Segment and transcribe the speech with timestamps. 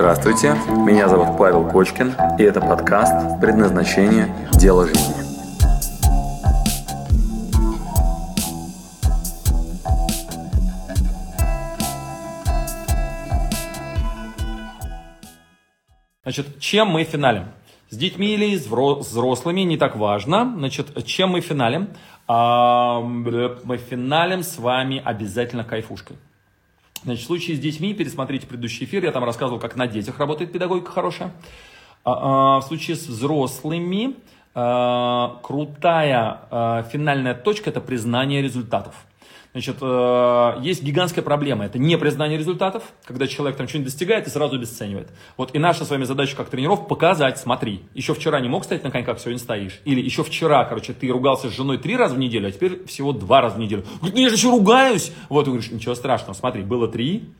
[0.00, 0.56] Здравствуйте,
[0.86, 4.34] меня зовут Павел Кочкин, и это подкаст «Предназначение.
[4.54, 5.12] Дело жизни».
[16.22, 17.48] Значит, чем мы финалим?
[17.90, 20.50] С детьми или с взрослыми, не так важно.
[20.56, 21.90] Значит, чем мы финалим?
[22.26, 26.16] Мы финалим с вами обязательно кайфушкой.
[27.02, 30.52] Значит, в случае с детьми, пересмотрите предыдущий эфир, я там рассказывал, как на детях работает
[30.52, 31.32] педагогика хорошая.
[32.04, 34.16] А, а, в случае с взрослыми,
[34.54, 38.94] а, крутая финальная точка– это признание результатов.
[39.52, 41.64] Значит, э, есть гигантская проблема.
[41.64, 45.08] Это не признание результатов, когда человек там что-нибудь достигает и сразу обесценивает.
[45.36, 48.84] Вот и наша с вами задача как тренеров показать, смотри, еще вчера не мог стоять
[48.84, 49.80] на коньках, сегодня стоишь.
[49.84, 53.12] Или еще вчера, короче, ты ругался с женой три раза в неделю, а теперь всего
[53.12, 53.84] два раза в неделю.
[53.96, 55.12] Говорит, ну я же еще ругаюсь.
[55.28, 57.30] Вот, ты говоришь, ничего страшного, смотри, было три,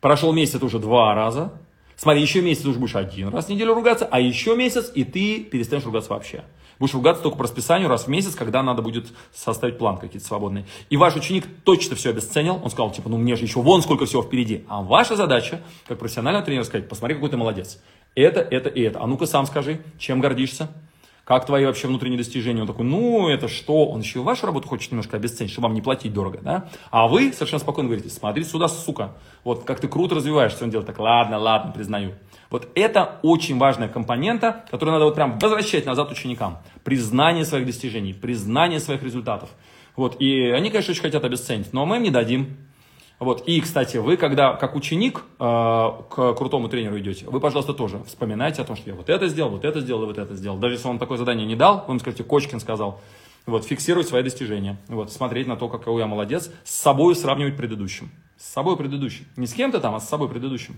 [0.00, 1.52] прошел месяц уже два раза,
[1.96, 5.40] Смотри, еще месяц уже будешь один раз в неделю ругаться, а еще месяц, и ты
[5.40, 6.44] перестанешь ругаться вообще.
[6.78, 10.66] Будешь ругаться только по расписанию раз в месяц, когда надо будет составить план какие-то свободные.
[10.90, 12.60] И ваш ученик точно все обесценил.
[12.62, 14.64] Он сказал, типа, ну мне же еще вон сколько всего впереди.
[14.68, 17.80] А ваша задача, как профессионального тренера, сказать, посмотри, какой ты молодец.
[18.16, 19.00] Это, это и это.
[19.00, 20.68] А ну-ка сам скажи, чем гордишься?
[21.24, 22.60] Как твои вообще внутренние достижения?
[22.60, 23.86] Он такой, ну, это что?
[23.86, 26.68] Он еще и вашу работу хочет немножко обесценить, чтобы вам не платить дорого, да?
[26.90, 29.12] А вы совершенно спокойно говорите, смотри сюда, сука.
[29.42, 30.64] Вот как ты круто развиваешься.
[30.64, 32.12] Он делает так, ладно, ладно, признаю.
[32.50, 36.58] Вот это очень важная компонента, которую надо вот прям возвращать назад ученикам.
[36.84, 39.48] Признание своих достижений, признание своих результатов.
[39.96, 42.56] Вот, и они, конечно, очень хотят обесценить, но мы им не дадим.
[43.24, 43.48] Вот.
[43.48, 45.42] И, кстати, вы, когда как ученик э,
[46.10, 49.50] к крутому тренеру идете, вы, пожалуйста, тоже вспоминайте о том, что я вот это сделал,
[49.50, 50.58] вот это сделал, вот это сделал.
[50.58, 53.00] Даже если он такое задание не дал, вы ему скажете, Кочкин сказал.
[53.46, 54.76] Вот, фиксировать свои достижения.
[54.88, 58.10] Вот, смотреть на то, какой я молодец, с собой сравнивать предыдущим.
[58.36, 59.24] С собой предыдущим.
[59.36, 60.76] Не с кем-то там, а с собой предыдущим.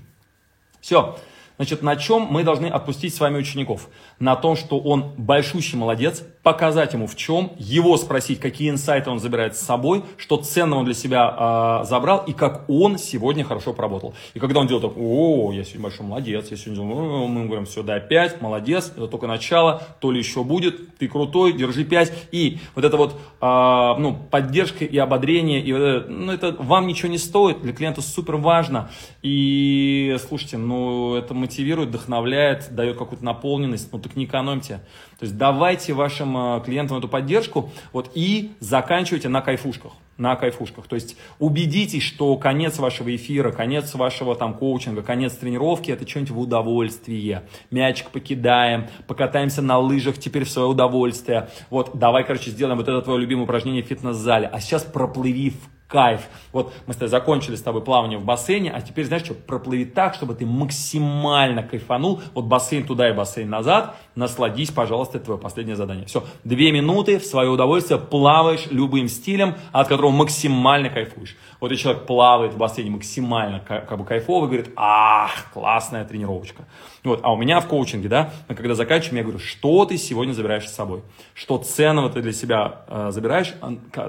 [0.80, 1.18] Все.
[1.56, 3.88] Значит, на чем мы должны отпустить с вами учеников?
[4.18, 9.18] На том, что он большущий молодец, показать ему в чем, его спросить, какие инсайты он
[9.18, 13.72] забирает с собой, что ценного он для себя э, забрал и как он сегодня хорошо
[13.72, 14.14] поработал.
[14.34, 17.64] И когда он делает так, о, я сегодня большой молодец, я сегодня делаю, мы говорим,
[17.64, 22.12] все, да, 5, молодец, это только начало, то ли еще будет, ты крутой, держи 5.
[22.32, 27.18] И вот это вот э, ну, поддержка и ободрение, и ну, это вам ничего не
[27.18, 28.90] стоит, для клиента супер важно.
[29.22, 34.80] И слушайте, ну это мотивирует, вдохновляет, дает какую-то наполненность, ну так не экономьте.
[35.18, 39.92] То есть давайте вашим э, клиентам эту поддержку вот, и заканчивайте на кайфушках.
[40.18, 40.86] На кайфушках.
[40.86, 46.30] То есть убедитесь, что конец вашего эфира, конец вашего там коучинга, конец тренировки это что-нибудь
[46.32, 47.42] в удовольствие.
[47.70, 51.48] Мячик покидаем, покатаемся на лыжах теперь в свое удовольствие.
[51.70, 54.48] Вот давай, короче, сделаем вот это твое любимое упражнение в фитнес-зале.
[54.52, 56.22] А сейчас проплыви в кайф.
[56.52, 59.84] Вот мы с тобой закончили с тобой плавание в бассейне, а теперь, знаешь что, проплыви
[59.84, 62.20] так, чтобы ты максимально кайфанул.
[62.34, 63.96] Вот бассейн туда и бассейн назад.
[64.14, 66.06] Насладись, пожалуйста, это твое последнее задание.
[66.06, 71.36] Все, две минуты в свое удовольствие плаваешь любым стилем, от которого максимально кайфуешь.
[71.60, 76.64] Вот и человек плавает в бассейне максимально как бы кайфово, говорит, ах, классная тренировочка.
[77.06, 80.68] Вот, а у меня в коучинге, да, когда заканчиваем, я говорю, что ты сегодня забираешь
[80.68, 81.02] с собой?
[81.34, 83.54] Что ценного ты для себя э, забираешь,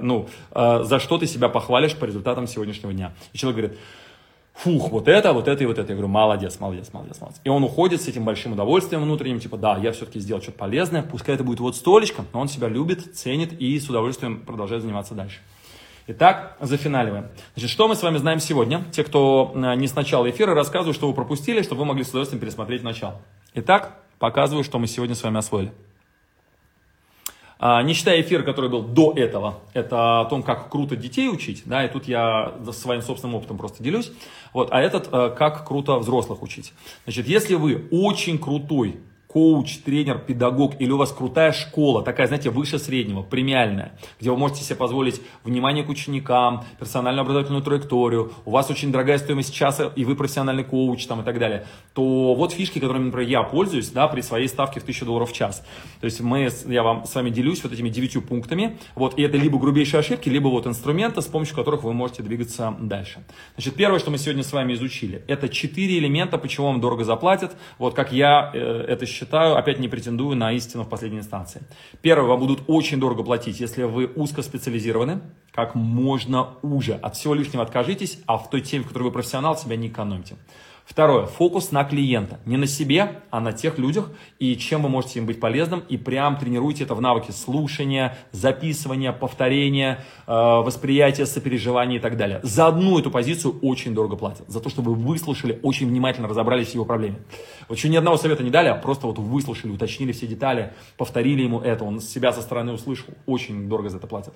[0.01, 3.13] ну, э, за что ты себя похвалишь по результатам сегодняшнего дня?
[3.33, 3.79] И человек говорит,
[4.57, 5.89] фух, вот это, вот это и вот это.
[5.89, 7.39] Я говорю, молодец, молодец, молодец, молодец.
[7.43, 11.03] И он уходит с этим большим удовольствием внутренним, типа, да, я все-таки сделал что-то полезное,
[11.03, 15.13] пускай это будет вот столечко, но он себя любит, ценит и с удовольствием продолжает заниматься
[15.13, 15.39] дальше.
[16.09, 17.27] Итак, зафиналиваем.
[17.53, 18.85] Значит, что мы с вами знаем сегодня?
[18.93, 22.09] Те, кто э, не с начала эфира, рассказываю, что вы пропустили, чтобы вы могли с
[22.09, 23.19] удовольствием пересмотреть начало.
[23.55, 25.73] Итак, показываю, что мы сегодня с вами освоили.
[27.59, 31.63] А, не считая эфира, который был до этого, это о том, как круто детей учить,
[31.65, 34.13] да, и тут я своим собственным опытом просто делюсь,
[34.53, 36.71] вот, а этот, э, как круто взрослых учить.
[37.03, 42.49] Значит, если вы очень крутой коуч, тренер, педагог, или у вас крутая школа, такая, знаете,
[42.49, 48.51] выше среднего, премиальная, где вы можете себе позволить внимание к ученикам, персональную образовательную траекторию, у
[48.51, 52.53] вас очень дорогая стоимость часа, и вы профессиональный коуч там, и так далее, то вот
[52.53, 55.63] фишки, которыми, например, я пользуюсь, да, при своей ставке в 1000 долларов в час.
[55.99, 59.37] То есть мы, я вам с вами делюсь вот этими девятью пунктами, вот, и это
[59.37, 63.23] либо грубейшие ошибки, либо вот инструменты, с помощью которых вы можете двигаться дальше.
[63.55, 67.57] Значит, первое, что мы сегодня с вами изучили, это четыре элемента, почему вам дорого заплатят,
[67.77, 71.61] вот как я э, это считаю, опять не претендую на истину в последней инстанции.
[72.01, 75.21] Первое, вам будут очень дорого платить, если вы узкоспециализированы,
[75.51, 76.93] как можно уже.
[76.93, 80.35] От всего лишнего откажитесь, а в той теме, в которой вы профессионал, себя не экономьте.
[80.87, 81.25] Второе.
[81.25, 82.39] Фокус на клиента.
[82.45, 85.83] Не на себе, а на тех людях, и чем вы можете им быть полезным.
[85.89, 92.39] И прям тренируйте это в навыке слушания, записывания, повторения, э, восприятия, сопереживания и так далее.
[92.41, 94.47] За одну эту позицию очень дорого платят.
[94.47, 97.17] За то, чтобы вы выслушали, очень внимательно разобрались в его проблеме.
[97.67, 101.43] Вот еще ни одного совета не дали, а просто вот выслушали, уточнили все детали, повторили
[101.43, 103.13] ему это, он себя со стороны услышал.
[103.25, 104.33] Очень дорого за это платят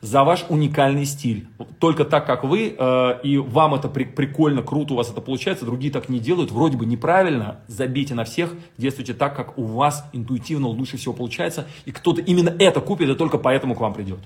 [0.00, 1.46] за ваш уникальный стиль.
[1.78, 5.64] Только так, как вы, э, и вам это при, прикольно, круто у вас это получается,
[5.64, 10.04] другие так не делают, вроде бы неправильно, забейте на всех, действуйте так, как у вас
[10.12, 14.18] интуитивно лучше всего получается, и кто-то именно это купит, и только поэтому к вам придет.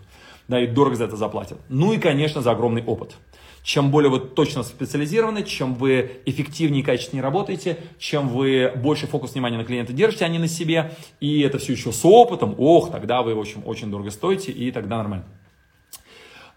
[0.49, 1.59] Да, и дорого за это заплатят.
[1.69, 3.17] Ну и, конечно, за огромный опыт.
[3.62, 9.35] Чем более вы точно специализированы, чем вы эффективнее и качественнее работаете, чем вы больше фокус
[9.35, 12.91] внимания на клиента держите, а не на себе, и это все еще с опытом, ох,
[12.91, 15.26] тогда вы, в общем, очень дорого стоите, и тогда нормально.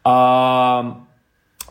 [0.03, 1.05] А,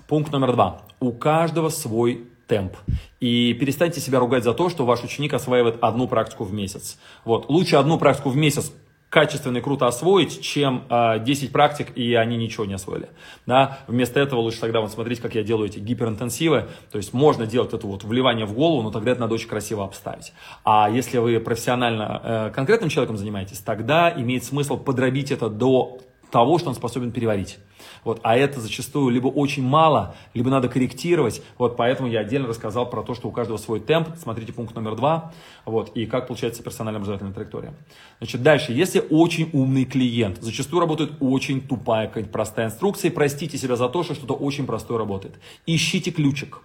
[0.06, 0.82] пункт номер два.
[1.00, 2.76] У каждого свой темп.
[3.20, 6.98] И перестаньте себя ругать за то, что ваш ученик осваивает одну практику в месяц.
[7.24, 7.48] Вот.
[7.48, 8.72] Лучше одну практику в месяц
[9.08, 13.08] качественно и круто освоить, чем э, 10 практик, и они ничего не освоили.
[13.44, 13.78] Да?
[13.88, 16.68] Вместо этого лучше тогда вот смотреть, как я делаю эти гиперинтенсивы.
[16.92, 19.84] То есть можно делать это вот вливание в голову, но тогда это надо очень красиво
[19.84, 20.32] обставить.
[20.64, 25.98] А если вы профессионально э, конкретным человеком занимаетесь, тогда имеет смысл подробить это до
[26.30, 27.58] того, что он способен переварить.
[28.04, 31.42] Вот, а это зачастую либо очень мало, либо надо корректировать.
[31.58, 34.08] Вот, поэтому я отдельно рассказал про то, что у каждого свой темп.
[34.16, 35.32] Смотрите пункт номер два.
[35.64, 37.74] Вот, и как получается персональная образовательная траектория.
[38.18, 38.72] Значит, дальше.
[38.72, 43.10] Если очень умный клиент, зачастую работает очень тупая какая-то простая инструкция.
[43.10, 45.38] Простите себя за то, что что-то очень простое работает.
[45.66, 46.60] Ищите ключик.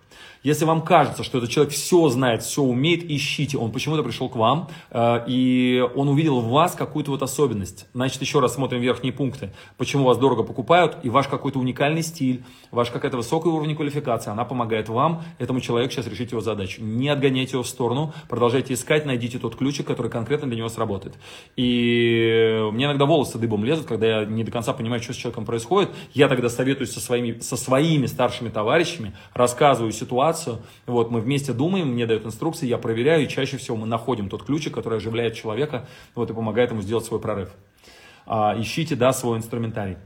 [0.46, 3.58] Если вам кажется, что этот человек все знает, все умеет, ищите.
[3.58, 7.88] Он почему-то пришел к вам, э, и он увидел в вас какую-то вот особенность.
[7.96, 9.52] Значит, еще раз смотрим верхние пункты.
[9.78, 14.44] Почему вас дорого покупают, и ваш какой-то уникальный стиль, ваш какая-то высокая уровень квалификации, она
[14.44, 16.82] помогает вам, этому человеку сейчас решить его задачу.
[16.82, 21.14] Не отгоняйте его в сторону, продолжайте искать, найдите тот ключик, который конкретно для него сработает.
[21.56, 25.46] И мне иногда волосы дыбом лезут, когда я не до конца понимаю, что с человеком
[25.46, 25.92] происходит.
[26.16, 30.58] Я тогда советуюсь со своими, со своими старшими товарищами, рассказываю ситуацию.
[30.88, 34.44] Вот, мы вместе думаем, мне дают инструкции, я проверяю, и чаще всего мы находим тот
[34.44, 37.52] ключик, который оживляет человека вот, и помогает ему сделать свой прорыв.
[38.26, 39.98] А, ищите, да, свой инструментарий.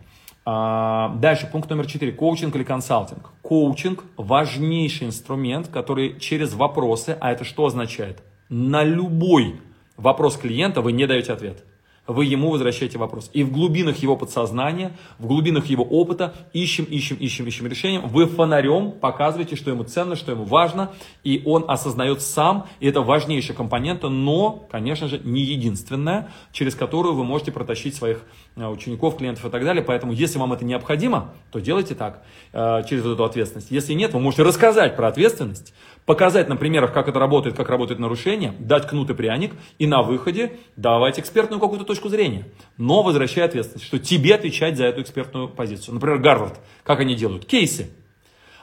[0.51, 2.11] А, дальше, пункт номер четыре.
[2.11, 3.29] Коучинг или консалтинг.
[3.43, 8.23] Коучинг– важнейший инструмент, который через вопросы, а это что означает?
[8.49, 9.61] На любой
[9.95, 11.63] вопрос клиента вы не даете ответ
[12.09, 13.29] вы ему возвращаете вопрос.
[13.33, 18.07] И в глубинах его подсознания, в глубинах его опыта ищем, ищем, ищем, ищем решением.
[18.07, 20.91] Вы фонарем показываете, что ему ценно, что ему важно,
[21.23, 27.13] и он осознает сам, и это важнейшая компонента, но, конечно же, не единственная, через которую
[27.13, 28.23] вы можете протащить своих
[28.67, 29.83] учеников, клиентов и так далее.
[29.83, 33.71] Поэтому, если вам это необходимо, то делайте так, э, через эту ответственность.
[33.71, 35.73] Если нет, вы можете рассказать про ответственность,
[36.05, 40.01] показать на примерах, как это работает, как работает нарушение, дать кнут и пряник, и на
[40.01, 42.47] выходе давать экспертную какую-то точку зрения.
[42.77, 45.93] Но возвращая ответственность, что тебе отвечать за эту экспертную позицию.
[45.93, 47.45] Например, Гарвард, как они делают?
[47.45, 47.91] Кейсы.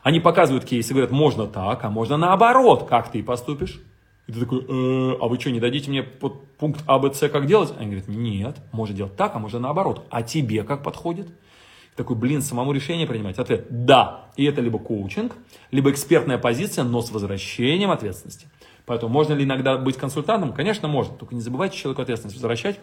[0.02, 3.80] Они показывают кейсы, говорят, можно так, а можно наоборот, как ты поступишь.
[4.26, 7.28] И ты такой, э, а вы что, не дадите мне под пункт А, Б, С,
[7.28, 7.72] как делать?
[7.78, 10.06] Они говорят, нет, можно делать так, а можно наоборот.
[10.10, 11.28] А тебе как подходит?
[11.96, 13.38] такой, блин, самому решение принимать?
[13.38, 14.26] Ответ– да.
[14.36, 15.32] И это либо коучинг,
[15.70, 18.48] либо экспертная позиция, но с возвращением ответственности.
[18.84, 20.52] Поэтому можно ли иногда быть консультантом?
[20.52, 21.16] Конечно, можно.
[21.16, 22.78] Только не забывайте человеку ответственность возвращать,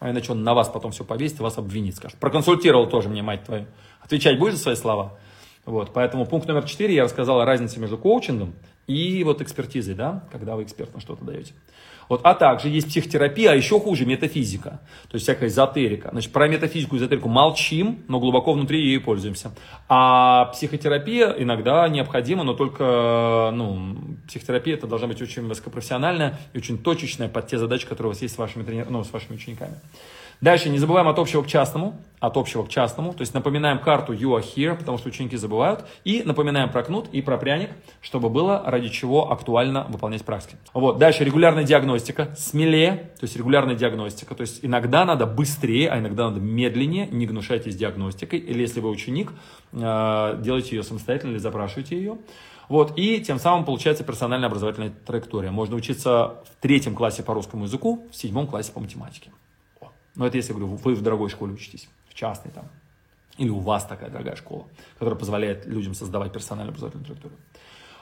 [0.00, 2.18] а иначе он на вас потом все повесит, вас обвинит, скажет.
[2.18, 3.66] Проконсультировал тоже мне, мать твою.
[4.00, 5.16] Отвечать будешь за свои слова?
[5.64, 8.54] Вот, поэтому пункт номер четыре, я рассказал о разнице между коучингом
[8.88, 11.54] и вот экспертизой, да, когда вы экспертно что-то даете.
[12.08, 16.10] Вот, а также есть психотерапия, а еще хуже метафизика, то есть всякая эзотерика.
[16.10, 19.52] Значит, про метафизику и эзотерику молчим, но глубоко внутри ею пользуемся.
[19.88, 23.96] А психотерапия иногда необходима, но только, ну,
[24.26, 28.20] психотерапия это должна быть очень высокопрофессиональная и очень точечная под те задачи, которые у вас
[28.20, 28.90] есть с вашими, тренер...
[28.90, 29.76] ну, с вашими учениками.
[30.42, 34.12] Дальше не забываем от общего к частному, от общего к частному, то есть напоминаем карту
[34.12, 37.70] you are here, потому что ученики забывают, и напоминаем про кнут и про пряник,
[38.00, 40.58] чтобы было ради чего актуально выполнять практики.
[40.74, 46.00] Вот, дальше регулярная диагностика, смелее, то есть регулярная диагностика, то есть иногда надо быстрее, а
[46.00, 49.32] иногда надо медленнее, не гнушайтесь диагностикой, или если вы ученик,
[49.72, 52.18] э, делайте ее самостоятельно или запрашивайте ее.
[52.68, 55.52] Вот, и тем самым получается персональная образовательная траектория.
[55.52, 59.30] Можно учиться в третьем классе по русскому языку, в седьмом классе по математике.
[60.14, 62.66] Но это если, говорю, вы в дорогой школе учитесь, в частной там.
[63.38, 64.66] Или у вас такая дорогая школа,
[64.98, 67.38] которая позволяет людям создавать персональную образовательную траекторию.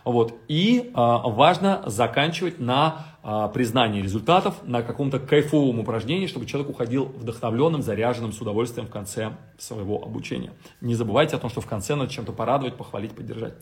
[0.04, 0.34] Вот.
[0.48, 7.04] И а, важно заканчивать на а, признании результатов, на каком-то кайфовом упражнении, чтобы человек уходил
[7.04, 10.52] вдохновленным, заряженным, с удовольствием в конце своего обучения.
[10.80, 13.54] Не забывайте о том, что в конце надо чем-то порадовать, похвалить, поддержать.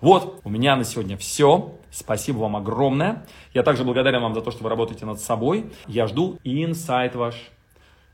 [0.00, 1.74] Вот, у меня на сегодня все.
[1.90, 3.26] Спасибо вам огромное.
[3.52, 5.72] Я также благодарен вам за то, что вы работаете над собой.
[5.86, 7.50] Я жду инсайт ваш.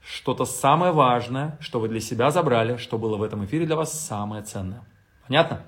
[0.08, 3.92] Что-то самое важное, что вы для себя забрали, что было в этом эфире для вас
[3.92, 4.82] самое ценное.
[5.26, 5.62] Понятно?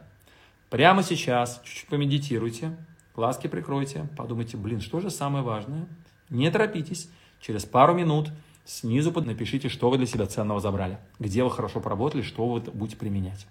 [0.71, 2.76] Прямо сейчас чуть-чуть помедитируйте,
[3.16, 5.88] глазки прикройте, подумайте, блин, что же самое важное?
[6.30, 8.30] Не торопитесь, через пару минут
[8.64, 12.97] снизу напишите, что вы для себя ценного забрали, где вы хорошо поработали, что вы будете
[12.97, 13.45] применять.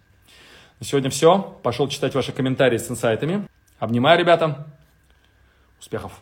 [0.79, 1.59] На сегодня все.
[1.63, 3.45] Пошел читать ваши комментарии с инсайтами.
[3.79, 4.67] Обнимаю, ребята.
[5.79, 6.21] Успехов!